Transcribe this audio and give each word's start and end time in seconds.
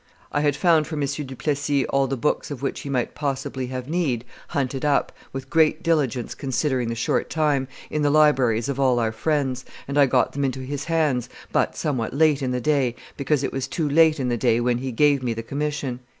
I 0.31 0.41
had 0.41 0.55
found 0.55 0.87
for 0.87 0.95
M. 0.95 1.01
du 1.05 1.35
Plessis 1.35 1.85
all 1.91 2.07
the 2.07 2.17
books 2.17 2.49
of 2.49 2.63
which 2.63 2.79
he 2.79 2.89
might 2.89 3.13
possibly 3.13 3.67
have 3.67 3.87
need, 3.87 4.25
hunted 4.47 4.83
up, 4.83 5.11
with 5.31 5.47
great 5.51 5.83
diligence 5.83 6.33
considering 6.33 6.87
the 6.89 6.95
short 6.95 7.29
time, 7.29 7.67
in 7.91 8.01
the 8.01 8.09
libraries 8.09 8.67
of 8.67 8.79
all 8.79 8.97
our 8.97 9.11
friends, 9.11 9.63
and 9.87 9.99
I 9.99 10.07
got 10.07 10.31
them 10.33 10.43
into 10.43 10.61
his 10.61 10.85
hands, 10.85 11.29
but 11.51 11.75
somewhat 11.77 12.15
late 12.15 12.41
in 12.41 12.49
the 12.49 12.59
day, 12.59 12.95
because 13.15 13.43
it 13.43 13.53
was 13.53 13.67
too 13.67 13.87
late 13.87 14.19
in 14.19 14.29
the 14.29 14.37
day 14.37 14.59
when 14.59 14.79
he 14.79 14.91
gave 14.91 15.21
me 15.21 15.35
the 15.35 15.43
commission." 15.43 15.99